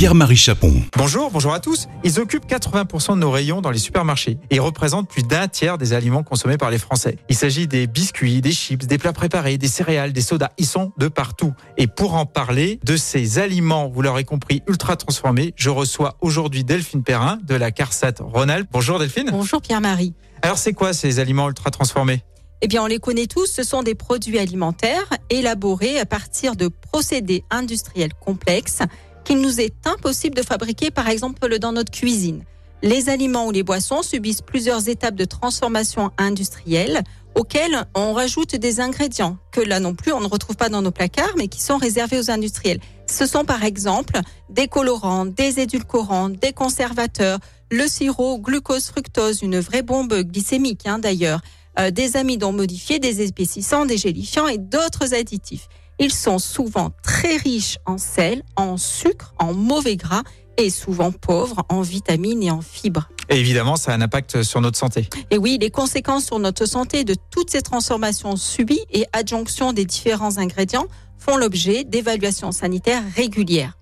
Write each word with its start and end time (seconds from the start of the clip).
Pierre-Marie 0.00 0.38
Chapon. 0.38 0.72
Bonjour, 0.96 1.30
bonjour 1.30 1.52
à 1.52 1.60
tous. 1.60 1.86
Ils 2.04 2.20
occupent 2.20 2.46
80% 2.46 3.16
de 3.16 3.18
nos 3.18 3.30
rayons 3.30 3.60
dans 3.60 3.70
les 3.70 3.78
supermarchés 3.78 4.38
et 4.48 4.58
représentent 4.58 5.10
plus 5.10 5.24
d'un 5.24 5.46
tiers 5.46 5.76
des 5.76 5.92
aliments 5.92 6.22
consommés 6.22 6.56
par 6.56 6.70
les 6.70 6.78
Français. 6.78 7.18
Il 7.28 7.36
s'agit 7.36 7.68
des 7.68 7.86
biscuits, 7.86 8.40
des 8.40 8.52
chips, 8.52 8.86
des 8.86 8.96
plats 8.96 9.12
préparés, 9.12 9.58
des 9.58 9.68
céréales, 9.68 10.14
des 10.14 10.22
sodas. 10.22 10.52
Ils 10.56 10.64
sont 10.64 10.92
de 10.96 11.08
partout. 11.08 11.52
Et 11.76 11.86
pour 11.86 12.14
en 12.14 12.24
parler 12.24 12.80
de 12.82 12.96
ces 12.96 13.38
aliments, 13.38 13.90
vous 13.90 14.00
l'aurez 14.00 14.24
compris, 14.24 14.62
ultra 14.66 14.96
transformés, 14.96 15.52
je 15.54 15.68
reçois 15.68 16.16
aujourd'hui 16.22 16.64
Delphine 16.64 17.02
Perrin 17.02 17.38
de 17.44 17.54
la 17.54 17.70
CARSAT 17.70 18.14
Rhône-Alpes. 18.20 18.68
Bonjour 18.72 18.98
Delphine. 18.98 19.28
Bonjour 19.30 19.60
Pierre-Marie. 19.60 20.14
Alors 20.40 20.56
c'est 20.56 20.72
quoi 20.72 20.94
ces 20.94 21.18
aliments 21.18 21.46
ultra 21.46 21.70
transformés? 21.70 22.24
Eh 22.62 22.68
bien, 22.68 22.82
on 22.82 22.86
les 22.86 22.98
connaît 22.98 23.26
tous, 23.26 23.46
ce 23.46 23.62
sont 23.62 23.82
des 23.82 23.94
produits 23.94 24.38
alimentaires 24.38 25.08
élaborés 25.30 25.98
à 25.98 26.04
partir 26.04 26.56
de 26.56 26.68
procédés 26.68 27.42
industriels 27.50 28.12
complexes 28.12 28.82
qu'il 29.30 29.40
nous 29.42 29.60
est 29.60 29.86
impossible 29.86 30.34
de 30.34 30.42
fabriquer, 30.42 30.90
par 30.90 31.08
exemple, 31.08 31.60
dans 31.60 31.70
notre 31.70 31.92
cuisine. 31.92 32.42
Les 32.82 33.08
aliments 33.08 33.46
ou 33.46 33.52
les 33.52 33.62
boissons 33.62 34.02
subissent 34.02 34.42
plusieurs 34.42 34.88
étapes 34.88 35.14
de 35.14 35.24
transformation 35.24 36.10
industrielle 36.18 37.04
auxquelles 37.36 37.84
on 37.94 38.12
rajoute 38.12 38.56
des 38.56 38.80
ingrédients 38.80 39.38
que 39.52 39.60
là 39.60 39.78
non 39.78 39.94
plus 39.94 40.12
on 40.12 40.20
ne 40.20 40.26
retrouve 40.26 40.56
pas 40.56 40.68
dans 40.68 40.82
nos 40.82 40.90
placards 40.90 41.36
mais 41.36 41.46
qui 41.46 41.60
sont 41.60 41.76
réservés 41.76 42.18
aux 42.18 42.28
industriels. 42.28 42.80
Ce 43.06 43.24
sont 43.24 43.44
par 43.44 43.62
exemple 43.62 44.18
des 44.48 44.66
colorants, 44.66 45.26
des 45.26 45.60
édulcorants, 45.60 46.30
des 46.30 46.52
conservateurs, 46.52 47.38
le 47.70 47.86
sirop 47.86 48.40
glucose 48.40 48.88
fructose, 48.88 49.42
une 49.42 49.60
vraie 49.60 49.82
bombe 49.82 50.22
glycémique 50.22 50.88
hein, 50.88 50.98
d'ailleurs, 50.98 51.40
euh, 51.80 51.90
des 51.90 52.16
amidons 52.16 52.52
modifiés, 52.52 52.98
des 52.98 53.22
épaississants, 53.22 53.86
des 53.86 53.96
gélifiants 53.96 54.46
et 54.46 54.58
d'autres 54.58 55.14
additifs. 55.14 55.68
Ils 55.98 56.12
sont 56.12 56.38
souvent 56.38 56.90
très 57.02 57.36
riches 57.36 57.78
en 57.86 57.98
sel, 57.98 58.42
en 58.56 58.76
sucre, 58.76 59.34
en 59.38 59.52
mauvais 59.52 59.96
gras 59.96 60.22
et 60.56 60.70
souvent 60.70 61.12
pauvres 61.12 61.64
en 61.68 61.80
vitamines 61.80 62.42
et 62.42 62.50
en 62.50 62.60
fibres. 62.60 63.08
Et 63.28 63.38
évidemment, 63.38 63.76
ça 63.76 63.92
a 63.92 63.94
un 63.94 64.00
impact 64.00 64.42
sur 64.42 64.60
notre 64.60 64.78
santé. 64.78 65.08
Et 65.30 65.38
oui, 65.38 65.58
les 65.60 65.70
conséquences 65.70 66.26
sur 66.26 66.38
notre 66.38 66.66
santé 66.66 67.04
de 67.04 67.14
toutes 67.30 67.50
ces 67.50 67.62
transformations 67.62 68.36
subies 68.36 68.84
et 68.90 69.06
adjonctions 69.12 69.72
des 69.72 69.84
différents 69.84 70.38
ingrédients 70.38 70.86
font 71.18 71.36
l'objet 71.36 71.84
d'évaluations 71.84 72.52
sanitaires 72.52 73.04
régulières. 73.14 73.79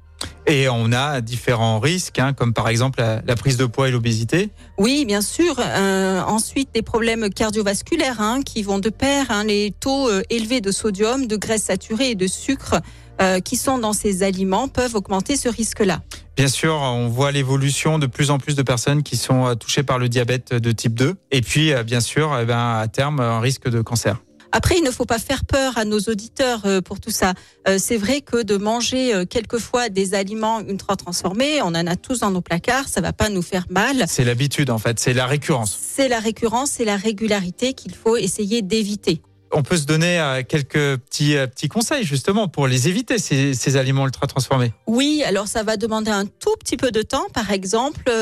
Et 0.51 0.67
on 0.71 0.93
a 0.93 1.21
différents 1.21 1.79
risques, 1.79 2.19
hein, 2.19 2.33
comme 2.33 2.55
par 2.55 2.69
exemple 2.69 3.01
la, 3.01 3.37
prise 3.37 3.59
de 3.59 3.67
poids 3.67 3.89
et 3.89 3.91
l'obésité. 3.91 4.49
Oui, 4.79 5.05
bien 5.05 5.21
sûr. 5.21 5.57
Euh, 5.59 6.23
ensuite, 6.23 6.71
des 6.73 6.81
problèmes 6.81 7.29
cardiovasculaires 7.29 8.23
hein, 8.23 8.41
qui 8.43 8.63
vont 8.63 8.79
de 8.79 8.89
pair. 8.89 9.27
Hein, 9.29 9.45
les 9.45 9.75
taux 9.79 10.09
euh, 10.09 10.23
élevés 10.31 10.63
de 10.63 10.73
sodium, 10.73 11.27
de 11.27 11.37
graisse 11.37 11.65
saturée 11.65 12.13
et 12.13 12.15
de 12.15 12.27
sucre 12.27 12.81
euh, 13.21 13.41
qui 13.41 13.57
sont 13.57 13.77
dans 13.77 13.93
ces 13.93 14.23
aliments 14.23 14.69
peuvent 14.69 14.95
augmenter 14.95 15.37
ce 15.37 15.51
risque-là. 15.51 16.01
Bien 16.35 16.49
sûr, 16.49 16.77
on 16.77 17.09
voit 17.09 17.31
l'évolution 17.31 17.99
de 17.99 18.07
plus 18.07 18.31
en 18.31 18.39
plus 18.39 18.57
de 18.57 18.63
personnes 18.63 19.03
qui 19.03 19.19
sont 19.19 19.55
touchées 19.55 19.83
par 19.83 19.99
le 19.99 20.09
diabète 20.09 20.55
de 20.55 20.73
type 20.73 20.95
2. 20.95 21.15
Et 21.31 21.43
puis, 21.43 21.75
bien 21.85 22.01
sûr, 22.01 22.35
eh 22.41 22.47
ben, 22.47 22.79
à 22.79 22.89
terme, 22.89 23.21
un 23.21 23.41
risque 23.41 23.69
de 23.69 23.83
cancer. 23.83 24.17
Après, 24.53 24.77
il 24.79 24.85
ne 24.85 24.91
faut 24.91 25.05
pas 25.05 25.19
faire 25.19 25.45
peur 25.45 25.77
à 25.77 25.85
nos 25.85 25.99
auditeurs 26.01 26.63
euh, 26.65 26.81
pour 26.81 27.01
tout 27.01 27.11
ça. 27.11 27.35
Euh, 27.69 27.77
c'est 27.79 27.97
vrai 27.97 28.21
que 28.21 28.43
de 28.43 28.57
manger 28.57 29.15
euh, 29.15 29.25
quelquefois 29.25 29.89
des 29.89 30.15
aliments 30.15 30.61
ultra 30.61 30.97
transformés, 30.97 31.61
on 31.63 31.69
en 31.69 31.87
a 31.87 31.97
tous 31.97 32.21
dans 32.21 32.31
nos 32.31 32.41
placards, 32.41 32.89
ça 32.89 33.01
va 33.01 33.13
pas 33.13 33.29
nous 33.29 33.43
faire 33.43 33.67
mal. 33.69 34.05
C'est 34.09 34.25
l'habitude 34.25 34.71
en 34.71 34.79
fait, 34.79 34.99
c'est 34.99 35.13
la 35.13 35.27
récurrence. 35.27 35.79
C'est 35.81 36.09
la 36.09 36.21
récurrence, 36.21 36.71
c'est 36.71 36.85
la 36.85 36.97
régularité 36.97 37.75
qu'il 37.75 37.95
faut 37.95 38.17
essayer 38.17 38.63
d'éviter. 38.63 39.21
On 39.51 39.63
peut 39.63 39.79
se 39.79 39.87
donner 39.87 40.43
quelques 40.47 40.99
petits, 40.99 41.35
petits 41.35 41.69
conseils 41.69 42.05
justement 42.05 42.49
pour 42.49 42.67
les 42.67 42.87
éviter, 42.89 43.17
ces, 43.17 43.55
ces, 43.55 43.79
aliments 43.79 44.05
ultra 44.05 44.27
transformés. 44.27 44.73
Oui, 44.87 45.23
alors 45.25 45.49
ça 45.49 45.63
va 45.63 45.79
demander 45.79 46.11
un 46.11 46.27
tout 46.27 46.55
petit 46.61 46.77
peu 46.77 46.91
de 46.91 47.01
temps. 47.01 47.25
Par 47.33 47.51
exemple, 47.51 48.13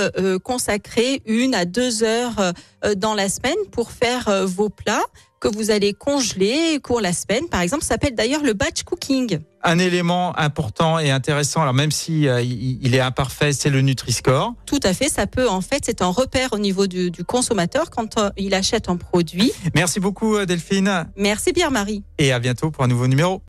consacrer 0.45 1.23
une 1.27 1.53
à 1.57 1.65
deux 1.65 2.05
heures 2.05 2.53
dans 2.97 3.15
la 3.15 3.29
semaine 3.29 3.57
pour 3.73 3.91
faire 3.91 4.47
vos 4.47 4.69
plats 4.69 5.03
que 5.41 5.49
vous 5.49 5.71
allez 5.71 5.93
congeler 5.93 6.79
pour 6.83 7.01
la 7.01 7.13
semaine, 7.13 7.49
par 7.51 7.61
exemple. 7.61 7.83
Ça 7.83 7.91
s'appelle 7.91 8.15
d'ailleurs 8.15 8.43
le 8.43 8.53
batch 8.53 8.83
cooking. 8.83 9.39
Un 9.63 9.79
élément 9.79 10.39
important 10.39 10.99
et 10.99 11.11
intéressant, 11.11 11.63
alors 11.63 11.75
même 11.75 11.91
si 11.91 12.29
euh, 12.29 12.41
il 12.41 12.95
est 12.95 13.01
imparfait, 13.01 13.53
c'est 13.53 13.71
le 13.71 13.81
Nutri-Score. 13.81 14.55
Tout 14.65 14.81
à 14.83 14.95
fait, 14.95 15.09
ça 15.09 15.27
peut 15.27 15.49
en 15.49 15.61
fait, 15.61 15.83
c'est 15.85 16.03
un 16.03 16.09
repère 16.09 16.53
au 16.53 16.59
niveau 16.59 16.87
du, 16.87 17.11
consommateur 17.27 17.91
quand 17.91 18.19
euh, 18.19 18.31
il 18.37 18.55
achète 18.55 18.89
un 18.89 18.97
produit. 18.97 19.53
Merci 19.75 19.99
beaucoup 19.99 20.37
euh, 20.37 20.47
Delphine. 20.47 21.07
Merci 21.17 21.53
Pierre-Marie. 21.53 22.05
Et 22.19 22.33
à 22.33 22.39
bientôt 22.39 22.71
pour 22.71 22.85
un 22.85 22.89
nouveau 22.89 23.09
numéro. 23.09 23.43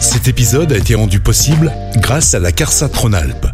Cet 0.00 0.26
épisode 0.28 0.72
a 0.72 0.76
été 0.76 0.94
rendu 0.94 1.20
possible 1.20 1.72
grâce 1.96 2.34
à 2.34 2.40
la 2.40 2.50
CARSA 2.50 2.88
Tronalp, 2.88 3.46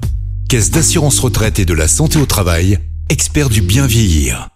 Caisse 0.48 0.70
d'assurance 0.70 1.18
retraite 1.20 1.58
et 1.58 1.64
de 1.64 1.74
la 1.74 1.86
santé 1.86 2.18
au 2.18 2.26
travail, 2.26 2.78
expert 3.08 3.50
du 3.50 3.60
bien 3.60 3.86
vieillir. 3.86 4.49